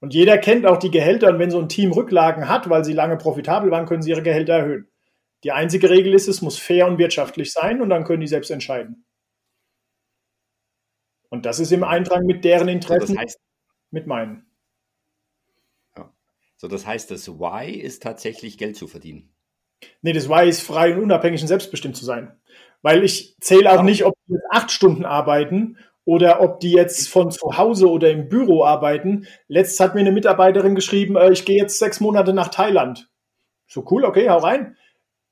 [0.00, 2.92] Und jeder kennt auch die Gehälter und wenn so ein Team Rücklagen hat, weil sie
[2.92, 4.88] lange profitabel waren, können sie ihre Gehälter erhöhen.
[5.42, 8.50] Die einzige Regel ist, es muss fair und wirtschaftlich sein und dann können die selbst
[8.50, 9.06] entscheiden.
[11.28, 13.40] Und das ist im Eintrag mit deren Interessen, das heißt,
[13.90, 14.46] mit meinen.
[15.96, 16.12] Ja.
[16.56, 19.34] So, das heißt, das Why ist tatsächlich Geld zu verdienen.
[20.02, 22.38] Nee, das Why ist frei und unabhängig und selbstbestimmt zu sein.
[22.82, 27.30] Weil ich zähle auch nicht, ob die acht Stunden arbeiten oder ob die jetzt von
[27.30, 29.26] zu Hause oder im Büro arbeiten.
[29.48, 33.10] Letzt hat mir eine Mitarbeiterin geschrieben, äh, ich gehe jetzt sechs Monate nach Thailand.
[33.66, 34.76] So cool, okay, hau rein.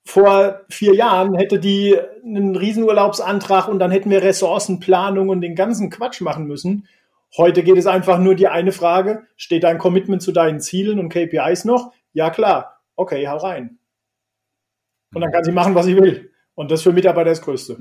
[0.04, 5.90] Vor vier Jahren hätte die einen Riesenurlaubsantrag und dann hätten wir Ressourcenplanung und den ganzen
[5.90, 6.88] Quatsch machen müssen.
[7.36, 11.08] Heute geht es einfach nur die eine Frage, steht dein Commitment zu deinen Zielen und
[11.08, 11.92] KPIs noch?
[12.12, 13.78] Ja klar, okay, hau rein.
[15.14, 16.32] Und dann kann sie machen, was sie will.
[16.56, 17.76] Und das für Mitarbeiter das Größte.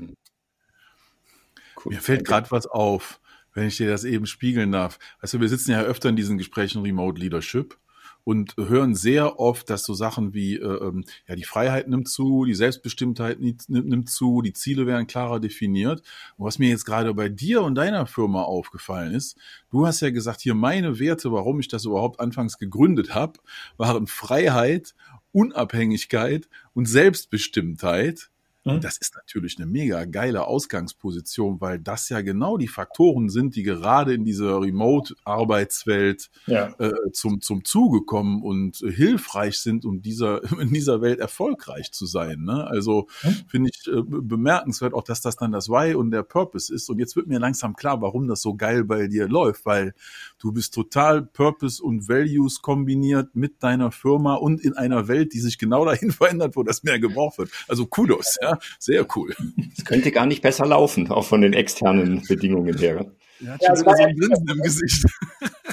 [1.84, 1.94] Cool.
[1.94, 3.20] Mir fällt gerade was auf.
[3.54, 4.98] wenn ich dir das eben spiegeln darf.
[5.20, 7.78] Also wir sitzen ja öfter in diesen Gesprächen Remote Leadership
[8.24, 12.46] und hören sehr oft, dass so Sachen wie, äh, ähm, ja, die Freiheit nimmt zu,
[12.46, 16.02] die Selbstbestimmtheit nimmt, nimmt zu, die Ziele werden klarer definiert.
[16.36, 19.36] Und was mir jetzt gerade bei dir und deiner Firma aufgefallen ist,
[19.70, 23.38] du hast ja gesagt, hier meine Werte, warum ich das überhaupt anfangs gegründet habe,
[23.76, 24.94] waren Freiheit,
[25.32, 28.30] Unabhängigkeit und Selbstbestimmtheit.
[28.64, 28.80] Mhm.
[28.80, 33.62] Das ist natürlich eine mega geile Ausgangsposition, weil das ja genau die Faktoren sind, die
[33.62, 36.74] gerade in dieser Remote-Arbeitswelt ja.
[36.78, 42.06] äh, zum, zum Zuge kommen und hilfreich sind, um dieser, in dieser Welt erfolgreich zu
[42.06, 42.44] sein.
[42.44, 42.66] Ne?
[42.66, 43.36] Also mhm.
[43.48, 46.88] finde ich äh, bemerkenswert auch, dass das dann das Why und der Purpose ist.
[46.88, 49.94] Und jetzt wird mir langsam klar, warum das so geil bei dir läuft, weil
[50.38, 55.40] du bist total Purpose und Values kombiniert mit deiner Firma und in einer Welt, die
[55.40, 57.50] sich genau dahin verändert, wo das mehr gebraucht wird.
[57.68, 59.34] Also Kudos, ja sehr cool.
[59.76, 63.06] Es könnte gar nicht besser laufen, auch von den externen Bedingungen her.
[63.40, 65.04] Ja, ja, so ein Grinsen im Gesicht.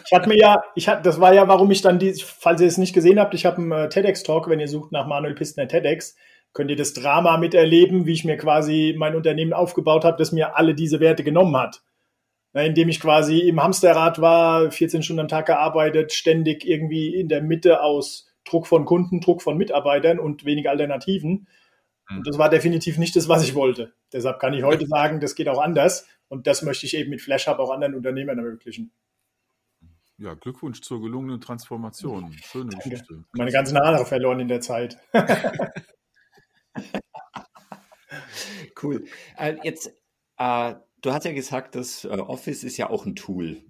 [0.05, 2.67] Ich hatte mir ja, ich hatte, das war ja, warum ich dann die, falls ihr
[2.67, 5.69] es nicht gesehen habt, ich habe einen äh, TEDx-Talk, wenn ihr sucht nach Manuel Pistner
[5.69, 6.15] TEDx,
[6.53, 10.57] könnt ihr das Drama miterleben, wie ich mir quasi mein Unternehmen aufgebaut habe, das mir
[10.57, 11.81] alle diese Werte genommen hat.
[12.53, 17.29] Na, indem ich quasi im Hamsterrad war, 14 Stunden am Tag gearbeitet, ständig irgendwie in
[17.29, 21.47] der Mitte aus Druck von Kunden, Druck von Mitarbeitern und wenig Alternativen.
[22.11, 22.23] Und mhm.
[22.23, 23.93] das war definitiv nicht das, was ich wollte.
[24.11, 26.07] Deshalb kann ich heute sagen, das geht auch anders.
[26.27, 28.91] Und das möchte ich eben mit FlashHub auch anderen Unternehmern ermöglichen.
[30.17, 32.33] Ja, Glückwunsch zur gelungenen Transformation.
[32.43, 32.89] Schöne Danke.
[32.89, 33.23] Geschichte.
[33.33, 34.97] Meine ganzen Haare verloren in der Zeit.
[38.83, 39.05] cool.
[39.35, 39.87] Äh, jetzt,
[40.37, 43.63] äh, du hast ja gesagt, das äh, Office ist ja auch ein Tool,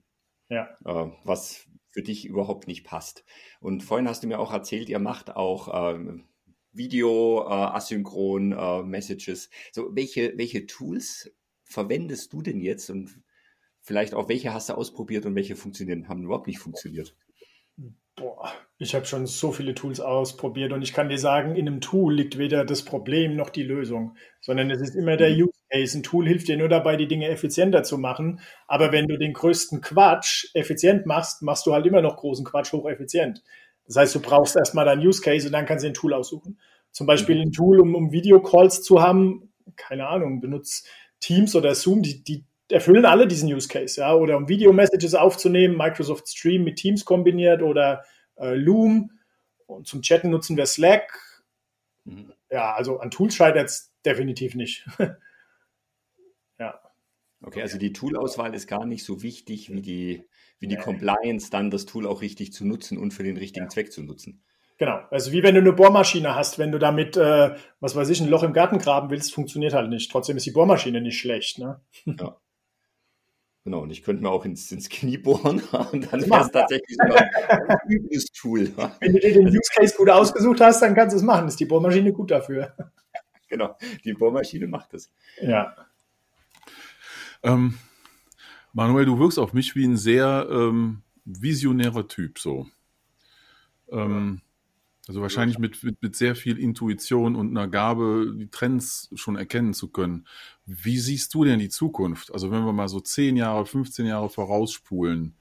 [0.49, 0.67] ja.
[0.83, 3.23] Äh, was für dich überhaupt nicht passt.
[3.59, 6.27] Und vorhin hast du mir auch erzählt, ihr macht auch ähm,
[6.73, 9.49] Video, äh, asynchron, äh, Messages.
[9.71, 11.31] So, welche, welche Tools
[11.63, 13.21] verwendest du denn jetzt und
[13.81, 17.15] vielleicht auch welche hast du ausprobiert und welche funktionieren, haben überhaupt nicht funktioniert?
[18.15, 21.81] Boah, ich habe schon so viele Tools ausprobiert und ich kann dir sagen, in einem
[21.81, 25.43] Tool liegt weder das Problem noch die Lösung, sondern es ist immer der mhm.
[25.43, 25.97] Use Case.
[25.97, 28.41] Ein Tool hilft dir nur dabei, die Dinge effizienter zu machen.
[28.67, 32.73] Aber wenn du den größten Quatsch effizient machst, machst du halt immer noch großen Quatsch
[32.73, 33.41] hocheffizient.
[33.91, 36.57] Das heißt, du brauchst erstmal dein Use Case und dann kannst du ein Tool aussuchen.
[36.91, 37.41] Zum Beispiel mhm.
[37.41, 40.87] ein Tool, um, um Videocalls zu haben, keine Ahnung, benutzt
[41.19, 45.75] Teams oder Zoom, die, die erfüllen alle diesen Use Case, ja, oder um Video-Messages aufzunehmen,
[45.75, 48.05] Microsoft Stream mit Teams kombiniert oder
[48.37, 49.11] äh, Loom.
[49.65, 51.11] Und zum Chatten nutzen wir Slack.
[52.05, 52.31] Mhm.
[52.49, 54.87] Ja, also an Tools scheitert es definitiv nicht.
[56.59, 56.79] ja.
[57.43, 60.23] Okay, also die Toolauswahl ist gar nicht so wichtig wie die
[60.59, 63.69] wie die Compliance dann das Tool auch richtig zu nutzen und für den richtigen ja.
[63.69, 64.43] Zweck zu nutzen.
[64.77, 68.21] Genau, also wie wenn du eine Bohrmaschine hast, wenn du damit, äh, was weiß ich,
[68.21, 70.11] ein Loch im Garten graben willst, funktioniert halt nicht.
[70.11, 71.59] Trotzdem ist die Bohrmaschine nicht schlecht.
[71.59, 71.81] Ne?
[72.05, 72.37] Ja.
[73.63, 76.97] Genau, und ich könnte mir auch ins, ins Knie bohren und dann wäre es tatsächlich
[76.99, 78.71] ein übles Tool.
[78.99, 81.47] Wenn du dir den Use Case gut ausgesucht hast, dann kannst du es machen.
[81.47, 82.75] Ist die Bohrmaschine gut dafür.
[83.49, 85.11] Genau, die Bohrmaschine macht es.
[85.41, 85.75] Ja.
[87.43, 87.77] Ähm,
[88.73, 92.67] Manuel, du wirkst auf mich wie ein sehr ähm, visionärer Typ, so.
[93.91, 94.41] Ähm,
[95.07, 99.73] also wahrscheinlich mit, mit, mit sehr viel Intuition und einer Gabe, die Trends schon erkennen
[99.73, 100.27] zu können.
[100.65, 102.33] Wie siehst du denn die Zukunft?
[102.33, 105.35] Also wenn wir mal so 10 Jahre, 15 Jahre vorausspulen,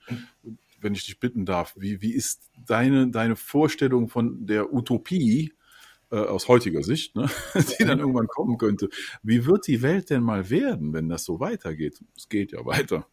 [0.81, 5.53] wenn ich dich bitten darf, wie, wie ist deine, deine Vorstellung von der Utopie
[6.11, 7.29] äh, aus heutiger Sicht, ne,
[7.79, 8.89] die dann irgendwann kommen könnte?
[9.23, 12.03] Wie wird die Welt denn mal werden, wenn das so weitergeht?
[12.15, 13.07] Es geht ja weiter.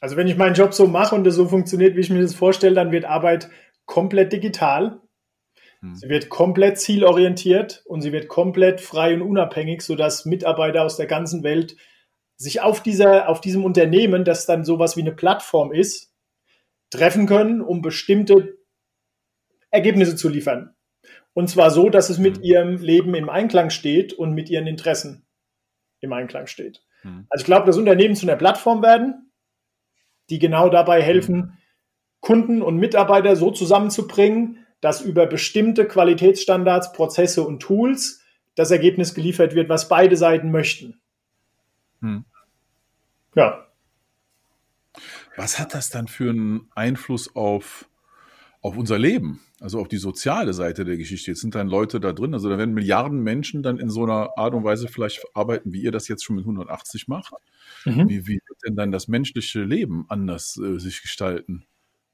[0.00, 2.34] Also wenn ich meinen Job so mache und es so funktioniert, wie ich mir das
[2.34, 3.48] vorstelle, dann wird Arbeit
[3.86, 5.00] komplett digital.
[5.80, 5.94] Hm.
[5.94, 11.06] Sie wird komplett zielorientiert und sie wird komplett frei und unabhängig, sodass Mitarbeiter aus der
[11.06, 11.76] ganzen Welt
[12.36, 16.12] sich auf dieser, auf diesem Unternehmen, das dann sowas wie eine Plattform ist,
[16.90, 18.58] treffen können, um bestimmte
[19.70, 20.74] Ergebnisse zu liefern.
[21.34, 22.44] Und zwar so, dass es mit hm.
[22.44, 25.26] ihrem Leben im Einklang steht und mit ihren Interessen
[26.00, 26.82] im Einklang steht.
[27.02, 27.26] Hm.
[27.28, 29.30] Also ich glaube, dass Unternehmen zu einer Plattform werden,
[30.30, 31.58] die genau dabei helfen,
[32.20, 38.22] Kunden und Mitarbeiter so zusammenzubringen, dass über bestimmte Qualitätsstandards, Prozesse und Tools
[38.54, 41.00] das Ergebnis geliefert wird, was beide Seiten möchten.
[42.00, 42.24] Hm.
[43.34, 43.66] Ja.
[45.36, 47.88] Was hat das dann für einen Einfluss auf,
[48.60, 49.40] auf unser Leben?
[49.64, 51.30] Also auf die soziale Seite der Geschichte.
[51.30, 54.36] Jetzt sind dann Leute da drin, also da werden Milliarden Menschen dann in so einer
[54.36, 57.32] Art und Weise vielleicht arbeiten, wie ihr das jetzt schon mit 180 macht.
[57.86, 58.10] Mhm.
[58.10, 61.64] Wie, wie wird denn dann das menschliche Leben anders äh, sich gestalten?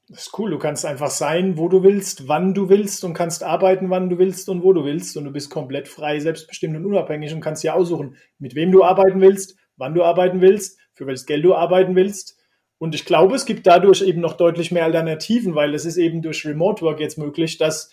[0.07, 0.51] Das ist cool.
[0.51, 4.17] Du kannst einfach sein, wo du willst, wann du willst und kannst arbeiten, wann du
[4.17, 5.17] willst und wo du willst.
[5.17, 8.85] Und du bist komplett frei, selbstbestimmt und unabhängig und kannst dir aussuchen, mit wem du
[8.85, 12.40] arbeiten willst, wann du arbeiten willst, für welches Geld du arbeiten willst.
[12.81, 16.23] Und ich glaube, es gibt dadurch eben noch deutlich mehr Alternativen, weil es ist eben
[16.23, 17.91] durch Remote Work jetzt möglich, dass,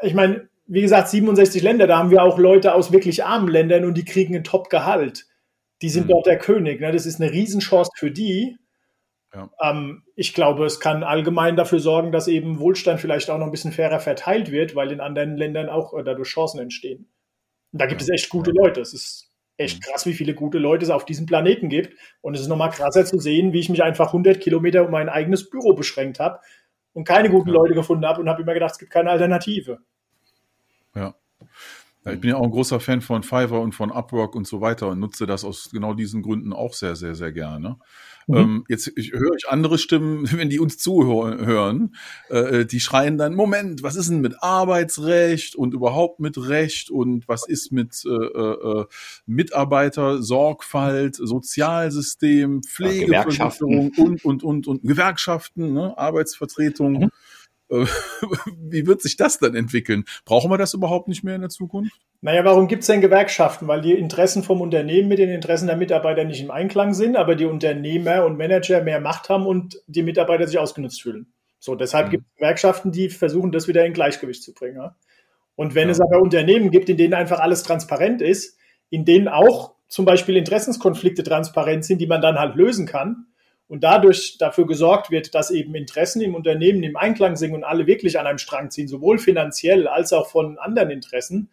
[0.00, 3.84] ich meine, wie gesagt, 67 Länder, da haben wir auch Leute aus wirklich armen Ländern
[3.84, 5.26] und die kriegen ein Top-Gehalt.
[5.82, 6.10] Die sind mhm.
[6.10, 6.80] dort der König.
[6.80, 6.92] Ne?
[6.92, 8.58] Das ist eine Riesenchance für die.
[9.34, 9.50] Ja.
[9.60, 13.50] Ähm, ich glaube, es kann allgemein dafür sorgen, dass eben Wohlstand vielleicht auch noch ein
[13.50, 17.10] bisschen fairer verteilt wird, weil in anderen Ländern auch äh, dadurch Chancen entstehen.
[17.72, 18.04] Und da gibt ja.
[18.04, 18.62] es echt gute ja.
[18.62, 18.82] Leute.
[18.82, 19.27] Es ist
[19.58, 19.82] echt mhm.
[19.82, 21.94] krass, wie viele gute Leute es auf diesem Planeten gibt.
[22.22, 25.10] Und es ist nochmal krasser zu sehen, wie ich mich einfach 100 Kilometer um mein
[25.10, 26.40] eigenes Büro beschränkt habe
[26.94, 29.78] und keine guten Leute gefunden habe und habe immer gedacht, es gibt keine Alternative.
[30.94, 31.14] Ja.
[32.08, 32.14] Ja.
[32.14, 34.88] Ich bin ja auch ein großer Fan von Fiverr und von Upwork und so weiter
[34.88, 37.76] und nutze das aus genau diesen Gründen auch sehr, sehr, sehr gerne.
[38.28, 38.36] Mhm.
[38.36, 41.96] Ähm, jetzt ich, höre ich andere Stimmen, wenn die uns zuhören,
[42.28, 47.26] äh, die schreien dann, Moment, was ist denn mit Arbeitsrecht und überhaupt mit Recht und
[47.26, 48.84] was ist mit äh, äh,
[49.26, 55.96] Mitarbeitersorgfalt, Sozialsystem, Pflegeversicherung und, und, und, und Gewerkschaften, ne?
[55.96, 56.92] Arbeitsvertretung.
[56.92, 57.10] Mhm.
[57.68, 60.04] Wie wird sich das dann entwickeln?
[60.24, 61.92] Brauchen wir das überhaupt nicht mehr in der Zukunft?
[62.20, 63.68] Naja, warum gibt es denn Gewerkschaften?
[63.68, 67.36] Weil die Interessen vom Unternehmen mit den Interessen der Mitarbeiter nicht im Einklang sind, aber
[67.36, 71.32] die Unternehmer und Manager mehr Macht haben und die Mitarbeiter sich ausgenutzt fühlen.
[71.60, 72.10] So, deshalb mhm.
[72.10, 74.76] gibt es Gewerkschaften, die versuchen, das wieder in Gleichgewicht zu bringen.
[74.76, 74.96] Ja?
[75.54, 75.92] Und wenn ja.
[75.92, 78.56] es aber Unternehmen gibt, in denen einfach alles transparent ist,
[78.90, 83.26] in denen auch zum Beispiel Interessenskonflikte transparent sind, die man dann halt lösen kann,
[83.68, 87.86] und dadurch dafür gesorgt wird, dass eben Interessen im Unternehmen im Einklang sind und alle
[87.86, 91.50] wirklich an einem Strang ziehen, sowohl finanziell als auch von anderen Interessen,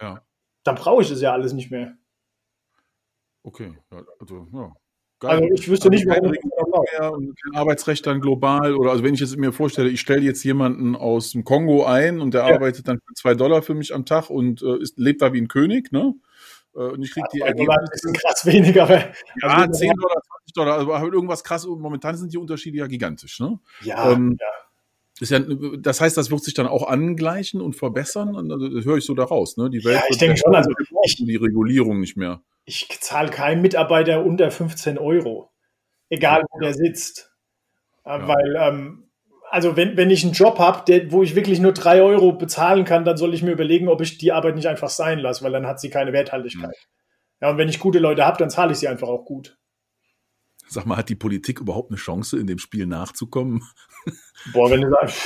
[0.00, 0.22] ja.
[0.62, 1.96] dann brauche ich das ja alles nicht mehr.
[3.42, 3.76] Okay,
[4.20, 4.72] also ja.
[5.22, 5.40] Geil.
[5.40, 9.52] Also ich wüsste nicht, warum kein Arbeitsrecht dann global oder also wenn ich jetzt mir
[9.52, 12.54] vorstelle, ich stelle jetzt jemanden aus dem Kongo ein und der ja.
[12.56, 15.40] arbeitet dann für zwei Dollar für mich am Tag und äh, ist, lebt da wie
[15.40, 16.14] ein König, ne?
[16.74, 18.08] Äh, und ich kriege die Ergebnisse.
[18.08, 18.88] Ein krass weniger.
[19.40, 21.64] Ja, also 10 Dollar, 20 Dollar, aber halt irgendwas krass.
[21.64, 23.40] Und momentan sind die Unterschiede ja gigantisch.
[23.40, 23.58] Ne?
[23.82, 24.46] Ja, ähm, ja.
[25.20, 25.38] Ja,
[25.78, 28.34] das heißt, das wird sich dann auch angleichen und verbessern.
[28.34, 29.56] Und also, das höre ich so daraus.
[29.56, 29.70] Ne?
[29.70, 30.54] Die Welt ja, ich denke schon.
[30.54, 30.70] Also
[31.04, 32.40] ich, die Regulierung nicht mehr.
[32.64, 35.50] Ich zahle keinen Mitarbeiter unter 15 Euro,
[36.08, 37.32] egal wo der sitzt.
[38.04, 38.18] Äh.
[38.26, 39.04] Weil ähm,
[39.52, 43.04] also wenn, wenn ich einen Job habe, wo ich wirklich nur drei Euro bezahlen kann,
[43.04, 45.66] dann soll ich mir überlegen, ob ich die Arbeit nicht einfach sein lasse, weil dann
[45.66, 46.70] hat sie keine Werthaltigkeit.
[46.70, 47.42] Mhm.
[47.42, 49.58] Ja, und wenn ich gute Leute habe, dann zahle ich sie einfach auch gut.
[50.68, 53.62] Sag mal, hat die Politik überhaupt eine Chance, in dem Spiel nachzukommen?
[54.54, 55.20] Boah, wenn du sagst,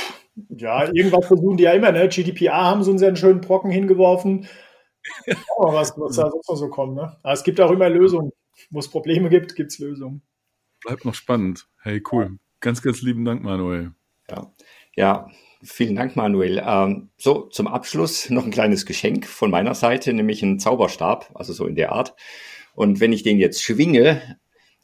[0.49, 2.09] ja, irgendwas versuchen die ja immer, ne?
[2.09, 4.45] GDPR haben ja einen schönen Brocken hingeworfen.
[5.57, 7.15] Aber was, was da sonst noch so kommt, ne?
[7.23, 8.31] Aber es gibt auch immer Lösungen.
[8.71, 10.21] Wo es Probleme gibt, gibt es Lösungen.
[10.81, 11.69] Bleibt noch spannend.
[11.79, 12.39] Hey, cool.
[12.59, 13.93] Ganz, ganz lieben Dank, Manuel.
[14.29, 14.51] Ja,
[14.95, 15.29] ja
[15.63, 16.61] vielen Dank, Manuel.
[16.65, 21.53] Ähm, so, zum Abschluss noch ein kleines Geschenk von meiner Seite, nämlich ein Zauberstab, also
[21.53, 22.15] so in der Art.
[22.73, 24.39] Und wenn ich den jetzt schwinge,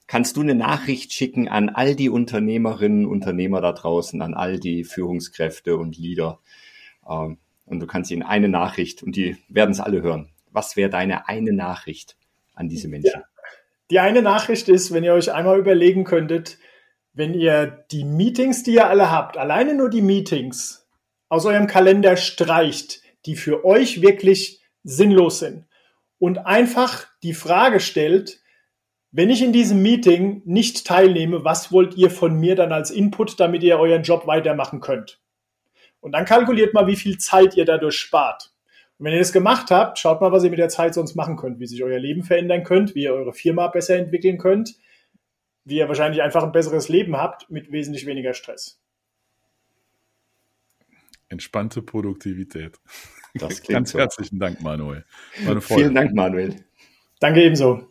[0.07, 4.83] kannst du eine Nachricht schicken an all die Unternehmerinnen, Unternehmer da draußen, an all die
[4.83, 6.39] Führungskräfte und Leader.
[7.07, 10.29] Ähm, und du kannst ihnen eine Nachricht, und die werden es alle hören.
[10.51, 12.17] Was wäre deine eine Nachricht
[12.53, 13.21] an diese Menschen?
[13.21, 13.25] Ja.
[13.89, 16.57] Die eine Nachricht ist, wenn ihr euch einmal überlegen könntet,
[17.13, 20.87] wenn ihr die Meetings, die ihr alle habt, alleine nur die Meetings
[21.29, 25.65] aus eurem Kalender streicht, die für euch wirklich sinnlos sind
[26.19, 28.41] und einfach die Frage stellt,
[29.11, 33.39] wenn ich in diesem Meeting nicht teilnehme, was wollt ihr von mir dann als Input,
[33.39, 35.19] damit ihr euren Job weitermachen könnt?
[35.99, 38.51] Und dann kalkuliert mal, wie viel Zeit ihr dadurch spart.
[38.97, 41.37] Und wenn ihr das gemacht habt, schaut mal, was ihr mit der Zeit sonst machen
[41.37, 44.75] könnt, wie sich euer Leben verändern könnt, wie ihr eure Firma besser entwickeln könnt,
[45.65, 48.81] wie ihr wahrscheinlich einfach ein besseres Leben habt mit wesentlich weniger Stress.
[51.29, 52.79] Entspannte Produktivität.
[53.33, 53.99] Das klingt Ganz so.
[53.99, 55.05] herzlichen Dank, Manuel.
[55.61, 56.63] Vielen Dank, Manuel.
[57.19, 57.87] Danke ebenso.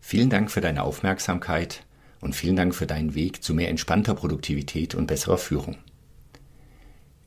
[0.00, 1.86] Vielen Dank für deine Aufmerksamkeit
[2.20, 5.78] und vielen Dank für deinen Weg zu mehr entspannter Produktivität und besserer Führung.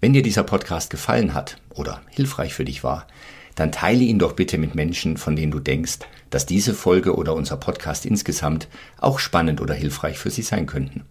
[0.02, 3.08] Wenn dir dieser Podcast gefallen hat oder hilfreich für dich war,
[3.56, 7.34] dann teile ihn doch bitte mit Menschen, von denen du denkst, dass diese Folge oder
[7.34, 11.06] unser Podcast insgesamt auch spannend oder hilfreich für sie sein könnten.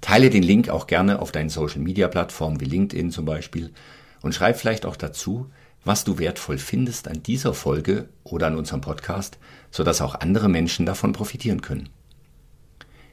[0.00, 3.72] Teile den Link auch gerne auf deinen Social-Media-Plattformen wie LinkedIn zum Beispiel
[4.22, 5.50] und schreib vielleicht auch dazu,
[5.84, 9.38] was du wertvoll findest an dieser Folge oder an unserem Podcast,
[9.70, 11.88] sodass auch andere Menschen davon profitieren können.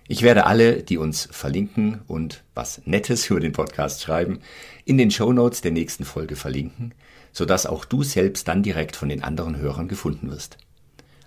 [0.08, 4.40] Ich werde alle, die uns verlinken und was Nettes über den Podcast schreiben,
[4.84, 6.94] in den Show Notes der nächsten Folge verlinken,
[7.36, 10.58] sodass auch du selbst dann direkt von den anderen Hörern gefunden wirst.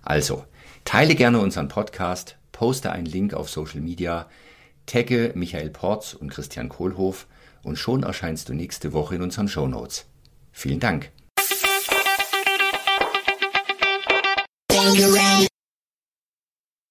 [0.03, 0.47] Also,
[0.87, 4.27] teile gerne unseren Podcast, poste einen Link auf Social Media,
[4.87, 7.27] tagge Michael Porz und Christian Kohlhoff
[7.62, 10.07] und schon erscheinst du nächste Woche in unseren Show Notes.
[10.51, 11.11] Vielen Dank.